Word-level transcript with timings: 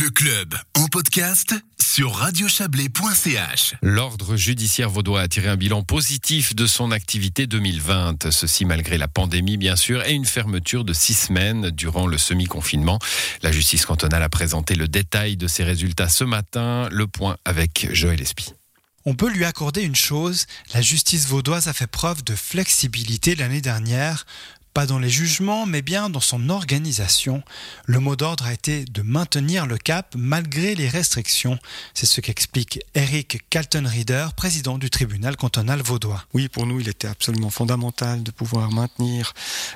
Le 0.00 0.10
club 0.10 0.54
en 0.76 0.86
podcast 0.86 1.56
sur 1.82 2.14
radiochablais.ch. 2.14 3.74
L'ordre 3.82 4.36
judiciaire 4.36 4.90
vaudois 4.90 5.22
a 5.22 5.28
tiré 5.28 5.48
un 5.48 5.56
bilan 5.56 5.82
positif 5.82 6.54
de 6.54 6.66
son 6.66 6.92
activité 6.92 7.48
2020. 7.48 8.30
Ceci 8.30 8.64
malgré 8.64 8.96
la 8.96 9.08
pandémie, 9.08 9.56
bien 9.56 9.74
sûr, 9.74 10.04
et 10.06 10.12
une 10.12 10.26
fermeture 10.26 10.84
de 10.84 10.92
six 10.92 11.14
semaines 11.14 11.70
durant 11.70 12.06
le 12.06 12.16
semi-confinement. 12.16 13.00
La 13.42 13.50
justice 13.50 13.86
cantonale 13.86 14.22
a 14.22 14.28
présenté 14.28 14.76
le 14.76 14.86
détail 14.86 15.36
de 15.36 15.48
ses 15.48 15.64
résultats 15.64 16.08
ce 16.08 16.22
matin. 16.22 16.88
Le 16.92 17.08
point 17.08 17.36
avec 17.44 17.88
Joël 17.92 18.20
Espy. 18.20 18.52
On 19.04 19.14
peut 19.14 19.30
lui 19.30 19.46
accorder 19.46 19.82
une 19.82 19.96
chose, 19.96 20.46
la 20.74 20.82
justice 20.82 21.26
vaudoise 21.28 21.66
a 21.66 21.72
fait 21.72 21.86
preuve 21.86 22.22
de 22.24 22.34
flexibilité 22.34 23.34
l'année 23.36 23.62
dernière 23.62 24.26
pas 24.78 24.86
dans 24.86 25.00
les 25.00 25.10
jugements, 25.10 25.66
mais 25.66 25.82
bien 25.82 26.08
dans 26.08 26.20
son 26.20 26.50
organisation. 26.50 27.42
Le 27.86 27.98
mot 27.98 28.14
d'ordre 28.14 28.46
a 28.46 28.52
été 28.52 28.84
de 28.84 29.02
maintenir 29.02 29.66
le 29.66 29.76
cap 29.76 30.14
malgré 30.16 30.76
les 30.76 30.88
restrictions. 30.88 31.58
C'est 31.94 32.06
ce 32.06 32.20
qu'explique 32.20 32.78
Eric 32.94 33.42
Kaltenrieder, 33.50 34.28
président 34.36 34.78
du 34.78 34.88
tribunal 34.88 35.36
cantonal 35.36 35.82
vaudois. 35.82 36.24
Oui, 36.32 36.46
pour 36.46 36.64
nous, 36.64 36.78
il 36.78 36.88
était 36.88 37.08
absolument 37.08 37.50
fondamental 37.50 38.22
de 38.22 38.30
pouvoir 38.30 38.70
maintenir 38.70 39.32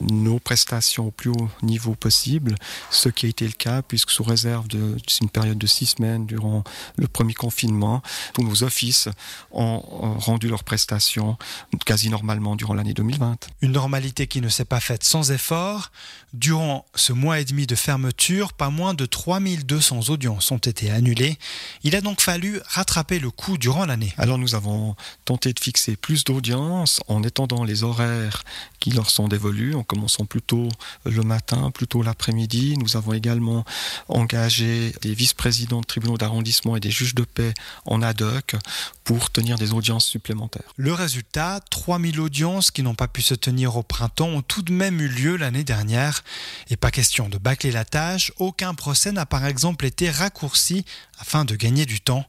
nos 0.00 0.38
prestations 0.38 1.08
au 1.08 1.10
plus 1.10 1.28
haut 1.28 1.50
niveau 1.62 1.94
possible, 1.94 2.54
ce 2.90 3.10
qui 3.10 3.26
a 3.26 3.28
été 3.28 3.46
le 3.46 3.52
cas, 3.52 3.82
puisque 3.82 4.10
sous 4.10 4.24
réserve 4.24 4.66
d'une 4.66 5.28
période 5.30 5.58
de 5.58 5.66
six 5.66 5.84
semaines 5.84 6.24
durant 6.24 6.64
le 6.96 7.06
premier 7.06 7.34
confinement, 7.34 8.02
tous 8.32 8.42
nos 8.42 8.62
offices 8.62 9.10
ont 9.50 9.78
rendu 10.20 10.48
leurs 10.48 10.64
prestations 10.64 11.36
quasi 11.84 12.08
normalement 12.08 12.56
durant 12.56 12.72
l'année 12.72 12.94
2020. 12.94 13.36
Une 13.60 13.72
normalité 13.72 14.26
qui 14.26 14.40
ne 14.40 14.48
s'est 14.48 14.64
pas 14.64 14.80
faite 14.86 15.02
sans 15.02 15.32
effort. 15.32 15.90
Durant 16.32 16.84
ce 16.94 17.12
mois 17.12 17.40
et 17.40 17.44
demi 17.44 17.66
de 17.66 17.74
fermeture, 17.74 18.52
pas 18.52 18.68
moins 18.68 18.94
de 18.94 19.06
3200 19.06 20.10
audiences 20.10 20.50
ont 20.50 20.58
été 20.58 20.90
annulées. 20.90 21.38
Il 21.82 21.96
a 21.96 22.00
donc 22.00 22.20
fallu 22.20 22.60
rattraper 22.66 23.18
le 23.18 23.30
coup 23.30 23.58
durant 23.58 23.86
l'année. 23.86 24.12
Alors 24.18 24.36
nous 24.36 24.54
avons 24.54 24.94
tenté 25.24 25.52
de 25.52 25.58
fixer 25.58 25.96
plus 25.96 26.24
d'audiences 26.24 27.00
en 27.08 27.22
étendant 27.22 27.64
les 27.64 27.84
horaires 27.84 28.44
qui 28.80 28.90
leur 28.90 29.08
sont 29.10 29.28
dévolus, 29.28 29.74
en 29.74 29.82
commençant 29.82 30.26
plutôt 30.26 30.68
le 31.04 31.22
matin, 31.22 31.70
plutôt 31.70 32.02
l'après-midi. 32.02 32.76
Nous 32.78 32.96
avons 32.96 33.14
également 33.14 33.64
engagé 34.08 34.92
des 35.00 35.14
vice-présidents 35.14 35.80
de 35.80 35.86
tribunaux 35.86 36.18
d'arrondissement 36.18 36.76
et 36.76 36.80
des 36.80 36.90
juges 36.90 37.14
de 37.14 37.24
paix 37.24 37.54
en 37.86 38.02
ad 38.02 38.20
hoc 38.20 38.56
pour 39.04 39.30
tenir 39.30 39.56
des 39.56 39.72
audiences 39.72 40.06
supplémentaires. 40.06 40.74
Le 40.76 40.92
résultat, 40.92 41.60
3000 41.70 42.20
audiences 42.20 42.70
qui 42.70 42.82
n'ont 42.82 42.94
pas 42.94 43.08
pu 43.08 43.22
se 43.22 43.34
tenir 43.34 43.76
au 43.76 43.82
printemps 43.82 44.28
ont 44.28 44.42
tout 44.42 44.62
même 44.72 45.00
eu 45.00 45.08
lieu 45.08 45.36
l'année 45.36 45.64
dernière. 45.64 46.24
Et 46.70 46.76
pas 46.76 46.90
question 46.90 47.28
de 47.28 47.38
bâcler 47.38 47.72
la 47.72 47.84
tâche, 47.84 48.32
aucun 48.38 48.74
procès 48.74 49.12
n'a 49.12 49.26
par 49.26 49.46
exemple 49.46 49.86
été 49.86 50.10
raccourci 50.10 50.84
afin 51.18 51.44
de 51.44 51.56
gagner 51.56 51.86
du 51.86 52.00
temps. 52.00 52.26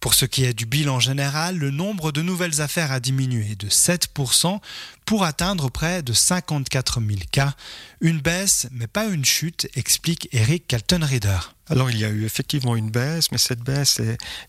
Pour 0.00 0.14
ce 0.14 0.26
qui 0.26 0.44
est 0.44 0.54
du 0.54 0.64
bilan 0.64 1.00
général, 1.00 1.56
le 1.56 1.72
nombre 1.72 2.12
de 2.12 2.22
nouvelles 2.22 2.60
affaires 2.60 2.92
a 2.92 3.00
diminué 3.00 3.56
de 3.56 3.68
7% 3.68 4.60
pour 5.04 5.24
atteindre 5.24 5.70
près 5.70 6.02
de 6.04 6.12
54 6.12 7.00
000 7.00 7.20
cas. 7.32 7.54
Une 8.00 8.20
baisse, 8.20 8.68
mais 8.70 8.86
pas 8.86 9.06
une 9.06 9.24
chute, 9.24 9.68
explique 9.74 10.28
Eric 10.30 10.68
Kaltenrieder. 10.68 11.38
Alors 11.68 11.90
il 11.90 11.98
y 11.98 12.04
a 12.04 12.10
eu 12.10 12.24
effectivement 12.24 12.76
une 12.76 12.90
baisse, 12.90 13.32
mais 13.32 13.38
cette 13.38 13.60
baisse 13.60 14.00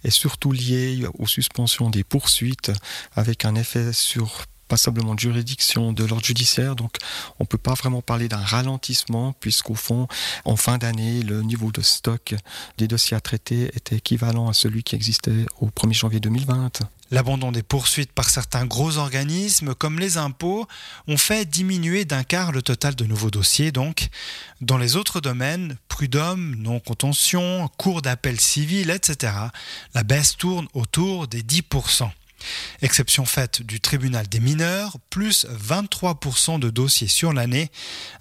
est 0.03 0.09
surtout 0.11 0.51
liée 0.51 1.05
aux 1.17 1.27
suspensions 1.27 1.89
des 1.89 2.03
poursuites 2.03 2.71
avec 3.15 3.43
un 3.43 3.55
effet 3.55 3.91
sur 3.91 4.45
passablement 4.69 5.15
de 5.15 5.19
juridiction 5.19 5.91
de 5.91 6.05
l'ordre 6.05 6.25
judiciaire. 6.25 6.77
Donc 6.77 6.95
on 7.39 7.43
ne 7.43 7.47
peut 7.47 7.57
pas 7.57 7.73
vraiment 7.73 8.01
parler 8.01 8.29
d'un 8.29 8.37
ralentissement 8.37 9.33
puisqu'au 9.33 9.75
fond, 9.75 10.07
en 10.45 10.55
fin 10.55 10.77
d'année, 10.77 11.23
le 11.23 11.41
niveau 11.41 11.73
de 11.73 11.81
stock 11.81 12.35
des 12.77 12.87
dossiers 12.87 13.17
à 13.17 13.19
traiter 13.19 13.71
était 13.75 13.97
équivalent 13.97 14.47
à 14.47 14.53
celui 14.53 14.83
qui 14.83 14.95
existait 14.95 15.45
au 15.59 15.67
1er 15.67 15.93
janvier 15.93 16.19
2020. 16.21 16.79
L'abandon 17.11 17.51
des 17.51 17.63
poursuites 17.63 18.11
par 18.11 18.29
certains 18.29 18.67
gros 18.67 18.97
organismes, 18.97 19.73
comme 19.73 19.97
les 19.97 20.17
impôts, 20.17 20.67
ont 21.07 21.17
fait 21.17 21.49
diminuer 21.49 22.05
d'un 22.05 22.23
quart 22.23 22.51
le 22.51 22.61
total 22.61 22.93
de 22.93 23.03
nouveaux 23.05 23.31
dossiers. 23.31 23.71
Donc, 23.71 24.09
dans 24.61 24.77
les 24.77 24.95
autres 24.95 25.19
domaines, 25.19 25.77
prud'homme, 25.87 26.55
non-contention, 26.55 27.67
cours 27.77 28.03
d'appel 28.03 28.39
civil, 28.39 28.91
etc., 28.91 29.33
la 29.95 30.03
baisse 30.03 30.37
tourne 30.37 30.67
autour 30.75 31.27
des 31.27 31.41
10%. 31.41 32.11
Exception 32.81 33.25
faite 33.25 33.61
du 33.61 33.79
tribunal 33.79 34.27
des 34.27 34.39
mineurs, 34.39 34.97
plus 35.09 35.45
23% 35.45 36.59
de 36.59 36.69
dossiers 36.69 37.07
sur 37.07 37.33
l'année, 37.33 37.71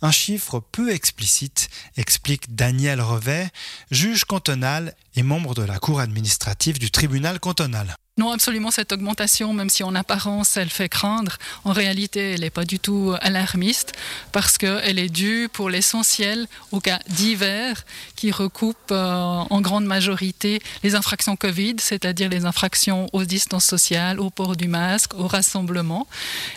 un 0.02 0.10
chiffre 0.10 0.60
peu 0.60 0.92
explicite, 0.92 1.68
explique 1.96 2.54
Daniel 2.54 3.00
Revet, 3.00 3.48
juge 3.90 4.24
cantonal 4.24 4.94
et 5.14 5.22
membre 5.22 5.54
de 5.54 5.62
la 5.62 5.78
cour 5.78 6.00
administrative 6.00 6.78
du 6.78 6.90
tribunal 6.90 7.40
cantonal. 7.40 7.96
Non, 8.18 8.32
absolument, 8.32 8.72
cette 8.72 8.90
augmentation, 8.90 9.52
même 9.52 9.70
si 9.70 9.84
en 9.84 9.94
apparence 9.94 10.56
elle 10.56 10.70
fait 10.70 10.88
craindre, 10.88 11.38
en 11.64 11.72
réalité 11.72 12.32
elle 12.32 12.40
n'est 12.40 12.50
pas 12.50 12.64
du 12.64 12.80
tout 12.80 13.14
alarmiste 13.20 13.92
parce 14.32 14.58
qu'elle 14.58 14.98
est 14.98 15.08
due 15.08 15.48
pour 15.52 15.70
l'essentiel 15.70 16.48
aux 16.72 16.80
cas 16.80 16.98
divers 17.08 17.84
qui 18.16 18.32
recoupent 18.32 18.90
euh, 18.90 19.44
en 19.48 19.60
grande 19.60 19.84
majorité 19.84 20.60
les 20.82 20.96
infractions 20.96 21.36
Covid, 21.36 21.76
c'est-à-dire 21.78 22.28
les 22.28 22.44
infractions 22.44 23.06
aux 23.12 23.22
distances 23.24 23.66
sociales, 23.66 24.18
au 24.18 24.30
port 24.30 24.56
du 24.56 24.66
masque, 24.66 25.14
au 25.14 25.28
rassemblement. 25.28 26.08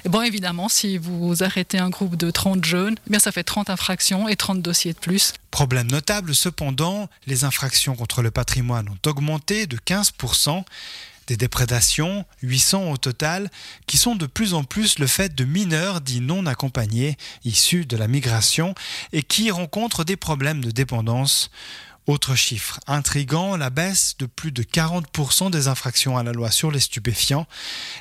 Et 0.03 0.09
bon, 0.09 0.23
évidemment, 0.23 0.67
si 0.67 0.97
vous 0.97 1.43
arrêtez 1.43 1.77
un 1.77 1.91
groupe 1.91 2.15
de 2.15 2.31
30 2.31 2.65
jeunes, 2.65 2.95
eh 3.05 3.09
bien 3.11 3.19
ça 3.19 3.31
fait 3.31 3.43
30 3.43 3.69
infractions 3.69 4.27
et 4.27 4.35
30 4.35 4.63
dossiers 4.63 4.93
de 4.93 4.97
plus. 4.97 5.33
Problème 5.51 5.91
notable, 5.91 6.33
cependant, 6.33 7.07
les 7.27 7.43
infractions 7.43 7.95
contre 7.95 8.23
le 8.23 8.31
patrimoine 8.31 8.89
ont 8.89 9.09
augmenté 9.09 9.67
de 9.67 9.77
15% 9.77 10.63
des 11.31 11.37
déprédations, 11.37 12.25
800 12.41 12.91
au 12.91 12.97
total, 12.97 13.49
qui 13.87 13.95
sont 13.95 14.17
de 14.17 14.25
plus 14.25 14.53
en 14.53 14.65
plus 14.65 14.99
le 14.99 15.07
fait 15.07 15.33
de 15.33 15.45
mineurs 15.45 16.01
dits 16.01 16.19
non 16.19 16.45
accompagnés, 16.45 17.17
issus 17.45 17.85
de 17.85 17.95
la 17.95 18.09
migration, 18.09 18.75
et 19.13 19.23
qui 19.23 19.49
rencontrent 19.49 20.03
des 20.03 20.17
problèmes 20.17 20.59
de 20.59 20.71
dépendance. 20.71 21.49
Autre 22.05 22.35
chiffre 22.35 22.81
intrigant, 22.85 23.55
la 23.55 23.69
baisse 23.69 24.15
de 24.19 24.25
plus 24.25 24.51
de 24.51 24.61
40% 24.63 25.51
des 25.51 25.69
infractions 25.69 26.17
à 26.17 26.23
la 26.23 26.33
loi 26.33 26.51
sur 26.51 26.69
les 26.69 26.81
stupéfiants. 26.81 27.47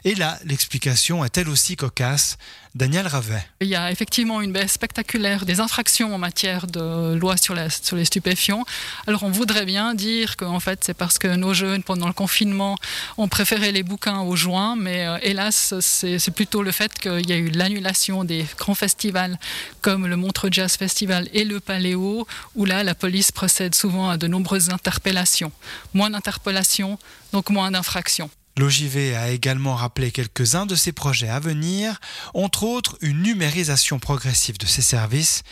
Et 0.02 0.16
là, 0.16 0.36
l'explication 0.44 1.24
est 1.24 1.38
elle 1.38 1.50
aussi 1.50 1.76
cocasse. 1.76 2.36
Daniel 2.75 3.06
Ravet. 3.08 3.44
Il 3.60 3.66
y 3.66 3.75
a 3.75 3.91
effectivement 3.91 4.41
une 4.41 4.53
baisse 4.53 4.72
spectaculaire 4.72 5.44
des 5.44 5.58
infractions 5.58 6.14
en 6.14 6.19
matière 6.19 6.69
de 6.69 7.14
loi 7.14 7.36
sur, 7.36 7.54
les 7.54 8.04
stupéfiants. 8.04 8.64
Alors 9.08 9.25
on 9.25 9.31
voudrait 9.31 9.66
bien 9.66 9.94
dire 9.94 10.36
qu'en 10.36 10.60
fait 10.60 10.78
c'est 10.84 10.94
parce 10.94 11.19
que 11.19 11.26
nos 11.26 11.53
jeunes 11.53 11.82
pendant 11.82 12.06
le 12.06 12.12
confinement 12.12 12.76
ont 13.19 13.26
préféré 13.26 13.72
les 13.72 13.82
bouquins 13.82 14.20
aux 14.20 14.36
joints, 14.36 14.76
mais 14.76 15.06
euh, 15.06 15.19
hélas 15.22 15.75
c'est 15.80 16.30
plutôt 16.30 16.62
le 16.62 16.70
fait 16.70 16.97
qu'il 16.98 17.28
y 17.28 17.32
a 17.32 17.36
eu 17.36 17.50
l'annulation 17.50 18.22
des 18.22 18.47
grands 18.56 18.75
festivals 18.75 19.38
comme 19.80 20.06
le 20.06 20.16
Montreux 20.16 20.50
Jazz 20.53 20.76
Festival 20.76 21.28
et 21.32 21.44
le 21.44 21.59
Paléo, 21.59 22.26
où 22.54 22.64
là 22.64 22.84
la 22.84 22.94
police 22.94 23.32
procède 23.32 23.75
souvent 23.75 24.10
à 24.10 24.16
de 24.16 24.28
nombreuses 24.28 24.70
interpellations. 24.70 25.50
Moins 25.92 26.10
d'interpellations, 26.10 26.98
donc 27.32 27.50
moins 27.50 27.72
d'infractions. 27.72 28.30
L'OJV 28.60 29.16
a 29.16 29.31
également 29.31 29.75
rappelé 29.75 30.10
quelques-uns 30.10 30.66
de 30.66 30.75
ses 30.75 30.93
projets 30.93 31.31
à 31.31 31.41
venir, 31.41 31.98
entre 32.34 32.65
autres 32.65 32.98
une 33.00 33.22
numérisation 33.22 33.98
progressive 33.98 34.59
de 34.59 34.66
ses 34.66 34.82
services. 34.82 35.44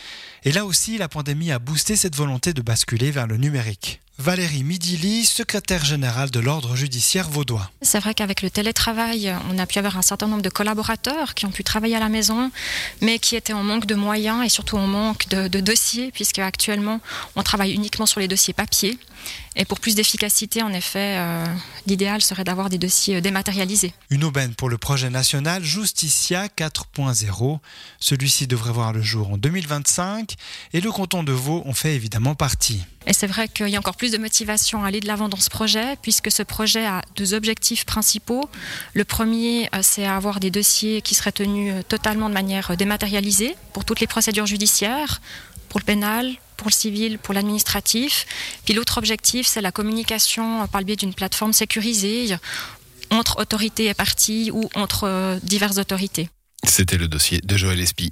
Et 0.43 0.51
là 0.51 0.63
aussi, 0.63 0.99
la 0.99 1.09
pandémie 1.09 1.51
a 1.51 1.57
boosté 1.57 1.95
cette 1.95 2.15
volonté 2.15 2.53
de 2.53 2.61
basculer 2.61 3.09
vers 3.09 3.25
le 3.25 3.37
numérique. 3.37 3.99
Valérie 4.19 4.65
Midili, 4.65 5.25
secrétaire 5.25 5.85
générale 5.85 6.29
de 6.29 6.41
l'ordre 6.41 6.75
judiciaire 6.75 7.29
vaudois. 7.29 7.71
C'est 7.81 8.01
vrai 8.01 8.13
qu'avec 8.13 8.41
le 8.41 8.49
télétravail, 8.49 9.33
on 9.49 9.57
a 9.57 9.65
pu 9.65 9.79
avoir 9.79 9.97
un 9.97 10.01
certain 10.01 10.27
nombre 10.27 10.41
de 10.41 10.49
collaborateurs 10.49 11.35
qui 11.35 11.45
ont 11.45 11.51
pu 11.51 11.63
travailler 11.63 11.95
à 11.95 11.99
la 11.99 12.09
maison, 12.09 12.51
mais 12.99 13.17
qui 13.17 13.37
étaient 13.37 13.53
en 13.53 13.63
manque 13.63 13.85
de 13.85 13.95
moyens 13.95 14.45
et 14.45 14.49
surtout 14.49 14.77
en 14.77 14.87
manque 14.87 15.29
de, 15.29 15.61
dossiers, 15.61 16.11
puisque 16.11 16.39
actuellement 16.39 16.99
on 17.37 17.43
travaille 17.43 17.73
uniquement 17.73 18.05
sur 18.05 18.19
les 18.19 18.27
dossiers 18.27 18.53
papier. 18.53 18.99
Et 19.55 19.65
pour 19.65 19.79
plus 19.79 19.95
d'efficacité, 19.95 20.61
en 20.61 20.71
effet, 20.71 21.17
euh, 21.17 21.45
l'idéal 21.85 22.21
serait 22.21 22.43
d'avoir 22.43 22.69
des 22.69 22.77
dossiers 22.77 23.17
euh, 23.17 23.21
dématérialisés. 23.21 23.93
Une 24.09 24.23
aubaine 24.23 24.55
pour 24.55 24.69
le 24.69 24.77
projet 24.77 25.09
national 25.09 25.63
Justicia 25.63 26.47
4.0. 26.47 27.59
Celui-ci 27.99 28.47
devrait 28.47 28.71
voir 28.71 28.93
le 28.93 29.01
jour 29.01 29.31
en 29.31 29.37
2025 29.37 30.35
et 30.73 30.81
le 30.81 30.91
canton 30.91 31.23
de 31.23 31.31
Vaud 31.31 31.63
en 31.65 31.73
fait 31.73 31.93
évidemment 31.95 32.35
partie. 32.35 32.81
Et 33.07 33.13
c'est 33.13 33.27
vrai 33.27 33.47
qu'il 33.47 33.67
y 33.69 33.75
a 33.75 33.79
encore 33.79 33.95
plus 33.95 34.11
de 34.11 34.17
motivation 34.17 34.83
à 34.83 34.87
aller 34.87 34.99
de 34.99 35.07
l'avant 35.07 35.29
dans 35.29 35.39
ce 35.39 35.49
projet, 35.49 35.97
puisque 36.01 36.31
ce 36.31 36.43
projet 36.43 36.85
a 36.85 37.01
deux 37.15 37.33
objectifs 37.33 37.85
principaux. 37.85 38.49
Le 38.93 39.03
premier, 39.03 39.67
euh, 39.73 39.79
c'est 39.81 40.05
avoir 40.05 40.39
des 40.39 40.51
dossiers 40.51 41.01
qui 41.01 41.15
seraient 41.15 41.31
tenus 41.31 41.73
totalement 41.87 42.29
de 42.29 42.33
manière 42.33 42.77
dématérialisée 42.77 43.55
pour 43.73 43.83
toutes 43.83 43.99
les 43.99 44.07
procédures 44.07 44.45
judiciaires, 44.45 45.21
pour 45.69 45.79
le 45.79 45.85
pénal, 45.85 46.35
pour 46.59 46.67
le 46.67 46.73
civil, 46.73 47.17
pour 47.17 47.33
l'administratif. 47.33 48.25
Puis 48.65 48.73
l'autre 48.73 48.97
objectif, 48.97 49.47
c'est 49.47 49.61
la 49.61 49.71
communication 49.71 50.67
par 50.67 50.81
le 50.81 50.85
biais 50.85 50.97
d'une 50.97 51.13
plateforme 51.13 51.53
sécurisée 51.53 52.35
entre 53.09 53.39
autorités 53.39 53.85
et 53.87 53.93
parties 53.93 54.51
ou 54.53 54.69
entre 54.75 55.39
diverses 55.41 55.77
autorités. 55.77 56.29
C'était 56.65 56.97
le 56.97 57.07
dossier 57.07 57.39
de 57.43 57.55
Joël 57.55 57.79
Espy. 57.79 58.11